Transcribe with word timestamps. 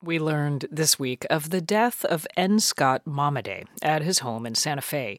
We 0.00 0.20
learned 0.20 0.66
this 0.70 0.96
week 0.96 1.26
of 1.28 1.50
the 1.50 1.60
death 1.60 2.04
of 2.04 2.24
N. 2.36 2.60
Scott 2.60 3.02
Momaday 3.04 3.64
at 3.82 4.02
his 4.02 4.20
home 4.20 4.46
in 4.46 4.54
Santa 4.54 4.80
Fe. 4.80 5.18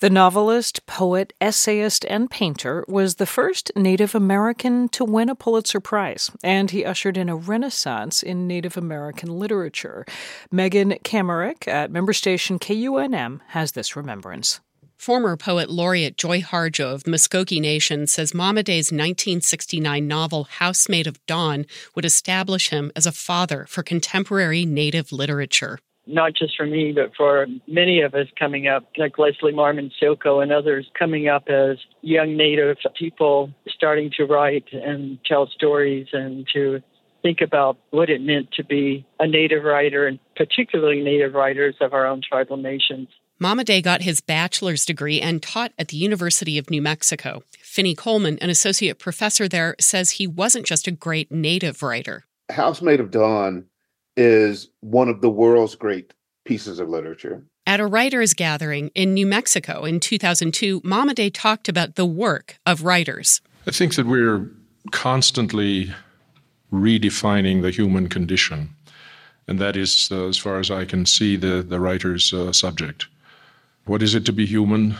The 0.00 0.10
novelist, 0.10 0.84
poet, 0.84 1.32
essayist, 1.40 2.04
and 2.10 2.30
painter 2.30 2.84
was 2.88 3.14
the 3.14 3.24
first 3.24 3.72
Native 3.74 4.14
American 4.14 4.90
to 4.90 5.04
win 5.06 5.30
a 5.30 5.34
Pulitzer 5.34 5.80
Prize, 5.80 6.30
and 6.44 6.70
he 6.70 6.84
ushered 6.84 7.16
in 7.16 7.30
a 7.30 7.36
renaissance 7.36 8.22
in 8.22 8.46
Native 8.46 8.76
American 8.76 9.30
literature. 9.30 10.04
Megan 10.52 10.90
Kamerick 11.04 11.66
at 11.66 11.90
member 11.90 12.12
station 12.12 12.58
KUNM 12.58 13.40
has 13.48 13.72
this 13.72 13.96
remembrance. 13.96 14.60
Former 14.98 15.36
poet 15.36 15.70
laureate 15.70 16.16
Joy 16.16 16.40
Harjo 16.40 16.92
of 16.92 17.04
Muskogee 17.04 17.60
Nation 17.60 18.08
says 18.08 18.32
Momaday's 18.32 18.90
1969 18.90 20.08
novel 20.08 20.44
House 20.44 20.88
Made 20.88 21.06
of 21.06 21.24
Dawn 21.24 21.66
would 21.94 22.04
establish 22.04 22.70
him 22.70 22.90
as 22.96 23.06
a 23.06 23.12
father 23.12 23.64
for 23.68 23.84
contemporary 23.84 24.66
Native 24.66 25.12
literature. 25.12 25.78
Not 26.08 26.32
just 26.34 26.56
for 26.56 26.66
me, 26.66 26.92
but 26.92 27.14
for 27.16 27.46
many 27.68 28.00
of 28.00 28.14
us 28.14 28.26
coming 28.36 28.66
up, 28.66 28.90
like 28.98 29.18
Leslie 29.18 29.52
Marmon 29.52 29.92
Silko 30.02 30.42
and 30.42 30.50
others 30.50 30.90
coming 30.98 31.28
up 31.28 31.48
as 31.48 31.78
young 32.02 32.36
Native 32.36 32.78
people 32.98 33.50
starting 33.68 34.10
to 34.16 34.24
write 34.24 34.66
and 34.72 35.18
tell 35.24 35.46
stories 35.46 36.08
and 36.12 36.44
to 36.52 36.82
think 37.22 37.40
about 37.40 37.78
what 37.90 38.10
it 38.10 38.20
meant 38.20 38.50
to 38.52 38.64
be 38.64 39.06
a 39.20 39.28
Native 39.28 39.62
writer, 39.62 40.08
and 40.08 40.18
particularly 40.34 41.02
Native 41.02 41.34
writers 41.34 41.76
of 41.80 41.94
our 41.94 42.04
own 42.04 42.20
tribal 42.28 42.56
nations. 42.56 43.08
Momaday 43.40 43.80
got 43.82 44.02
his 44.02 44.20
bachelor's 44.20 44.84
degree 44.84 45.20
and 45.20 45.40
taught 45.40 45.72
at 45.78 45.88
the 45.88 45.96
University 45.96 46.58
of 46.58 46.70
New 46.70 46.82
Mexico. 46.82 47.44
Finnie 47.62 47.96
Coleman, 47.96 48.36
an 48.40 48.50
associate 48.50 48.98
professor 48.98 49.46
there, 49.46 49.76
says 49.78 50.12
he 50.12 50.26
wasn't 50.26 50.66
just 50.66 50.88
a 50.88 50.90
great 50.90 51.30
native 51.30 51.82
writer. 51.82 52.24
House 52.50 52.82
Made 52.82 52.98
of 52.98 53.12
Dawn 53.12 53.66
is 54.16 54.70
one 54.80 55.08
of 55.08 55.20
the 55.20 55.30
world's 55.30 55.76
great 55.76 56.14
pieces 56.44 56.80
of 56.80 56.88
literature. 56.88 57.44
At 57.64 57.78
a 57.78 57.86
writers' 57.86 58.34
gathering 58.34 58.90
in 58.94 59.14
New 59.14 59.26
Mexico 59.26 59.84
in 59.84 60.00
2002, 60.00 60.80
Momaday 60.80 61.30
talked 61.32 61.68
about 61.68 61.94
the 61.94 62.06
work 62.06 62.58
of 62.66 62.82
writers. 62.82 63.40
I 63.66 63.70
think 63.70 63.94
that 63.94 64.06
we're 64.06 64.50
constantly 64.90 65.92
redefining 66.72 67.62
the 67.62 67.70
human 67.70 68.08
condition. 68.08 68.70
And 69.46 69.60
that 69.60 69.76
is, 69.76 70.08
uh, 70.10 70.26
as 70.26 70.38
far 70.38 70.58
as 70.58 70.70
I 70.70 70.84
can 70.84 71.06
see, 71.06 71.36
the, 71.36 71.62
the 71.62 71.78
writer's 71.78 72.32
uh, 72.32 72.52
subject. 72.52 73.06
What 73.88 74.02
is 74.02 74.14
it 74.14 74.26
to 74.26 74.34
be 74.34 74.44
human? 74.44 74.96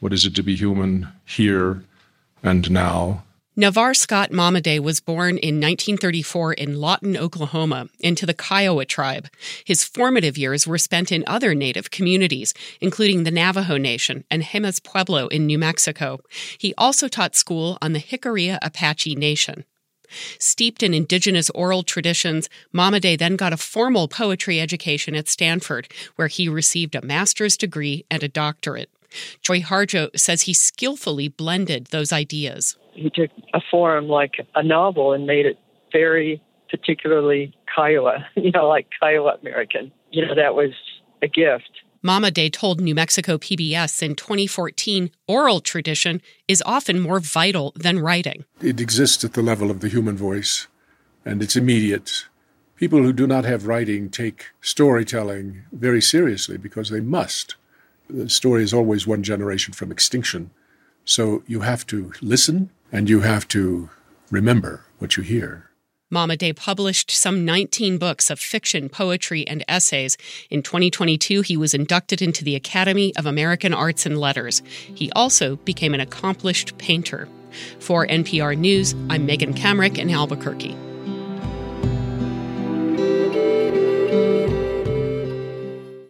What 0.00 0.12
is 0.12 0.26
it 0.26 0.34
to 0.34 0.42
be 0.42 0.56
human 0.56 1.06
here 1.24 1.84
and 2.42 2.68
now? 2.72 3.22
Navarre 3.54 3.94
Scott 3.94 4.32
Momaday 4.32 4.80
was 4.80 4.98
born 4.98 5.38
in 5.38 5.60
1934 5.60 6.54
in 6.54 6.80
Lawton, 6.80 7.16
Oklahoma, 7.16 7.88
into 8.00 8.26
the 8.26 8.34
Kiowa 8.34 8.84
tribe. 8.84 9.28
His 9.64 9.84
formative 9.84 10.36
years 10.36 10.66
were 10.66 10.76
spent 10.76 11.12
in 11.12 11.22
other 11.28 11.54
Native 11.54 11.92
communities, 11.92 12.52
including 12.80 13.22
the 13.22 13.30
Navajo 13.30 13.76
Nation 13.76 14.24
and 14.28 14.42
Jemez 14.42 14.82
Pueblo 14.82 15.28
in 15.28 15.46
New 15.46 15.58
Mexico. 15.58 16.18
He 16.58 16.74
also 16.76 17.06
taught 17.06 17.36
school 17.36 17.78
on 17.80 17.92
the 17.92 18.00
Jicarilla 18.00 18.58
Apache 18.60 19.14
Nation. 19.14 19.64
Steeped 20.38 20.82
in 20.82 20.94
indigenous 20.94 21.50
oral 21.50 21.82
traditions, 21.82 22.48
Momaday 22.74 23.18
then 23.18 23.36
got 23.36 23.52
a 23.52 23.56
formal 23.56 24.08
poetry 24.08 24.60
education 24.60 25.14
at 25.14 25.28
Stanford, 25.28 25.88
where 26.16 26.28
he 26.28 26.48
received 26.48 26.94
a 26.94 27.02
master's 27.02 27.56
degree 27.56 28.04
and 28.10 28.22
a 28.22 28.28
doctorate. 28.28 28.90
Joy 29.42 29.60
Harjo 29.60 30.08
says 30.16 30.42
he 30.42 30.54
skillfully 30.54 31.28
blended 31.28 31.86
those 31.86 32.12
ideas. 32.12 32.76
He 32.92 33.10
took 33.10 33.30
a 33.54 33.60
form 33.70 34.08
like 34.08 34.46
a 34.54 34.62
novel 34.62 35.12
and 35.12 35.26
made 35.26 35.46
it 35.46 35.58
very 35.92 36.42
particularly 36.70 37.54
Kiowa, 37.74 38.26
you 38.36 38.50
know, 38.50 38.68
like 38.68 38.88
Kiowa 39.00 39.36
American. 39.40 39.92
You 40.10 40.26
know, 40.26 40.34
that 40.34 40.54
was 40.54 40.70
a 41.22 41.28
gift. 41.28 41.70
Momaday 42.04 42.52
told 42.52 42.80
New 42.80 42.96
Mexico 42.96 43.38
PBS 43.38 44.02
in 44.02 44.16
2014 44.16 45.12
oral 45.28 45.60
tradition 45.60 46.20
is 46.48 46.60
often 46.66 46.98
more 46.98 47.20
vital 47.20 47.72
than 47.76 48.00
writing. 48.00 48.44
It 48.60 48.80
exists 48.80 49.22
at 49.22 49.34
the 49.34 49.42
level 49.42 49.70
of 49.70 49.78
the 49.78 49.88
human 49.88 50.16
voice, 50.16 50.66
and 51.24 51.40
it's 51.40 51.54
immediate. 51.54 52.26
People 52.74 53.04
who 53.04 53.12
do 53.12 53.28
not 53.28 53.44
have 53.44 53.68
writing 53.68 54.10
take 54.10 54.46
storytelling 54.60 55.62
very 55.70 56.02
seriously 56.02 56.56
because 56.56 56.90
they 56.90 56.98
must. 56.98 57.54
The 58.10 58.28
story 58.28 58.64
is 58.64 58.74
always 58.74 59.06
one 59.06 59.22
generation 59.22 59.72
from 59.72 59.92
extinction. 59.92 60.50
So 61.04 61.44
you 61.46 61.60
have 61.60 61.86
to 61.86 62.12
listen 62.20 62.70
and 62.90 63.08
you 63.08 63.20
have 63.20 63.46
to 63.48 63.90
remember 64.28 64.84
what 64.98 65.16
you 65.16 65.22
hear. 65.22 65.70
Momaday 66.12 66.54
published 66.54 67.10
some 67.10 67.44
19 67.46 67.96
books 67.96 68.28
of 68.28 68.38
fiction, 68.38 68.90
poetry, 68.90 69.46
and 69.46 69.64
essays. 69.66 70.18
In 70.50 70.62
2022, 70.62 71.40
he 71.40 71.56
was 71.56 71.72
inducted 71.72 72.20
into 72.20 72.44
the 72.44 72.54
Academy 72.54 73.16
of 73.16 73.24
American 73.24 73.72
Arts 73.72 74.04
and 74.04 74.18
Letters. 74.18 74.62
He 74.94 75.10
also 75.12 75.56
became 75.56 75.94
an 75.94 76.00
accomplished 76.00 76.76
painter. 76.76 77.28
For 77.80 78.06
NPR 78.06 78.56
News, 78.58 78.94
I'm 79.08 79.24
Megan 79.24 79.54
Kamerick 79.54 79.96
in 79.96 80.10
Albuquerque. 80.10 80.91